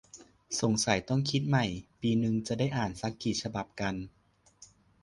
[0.61, 1.65] สงสัยต้องคิดใหม่
[2.01, 3.95] ปีนึงจะได้อ่านซักกี่ฉบับกัน?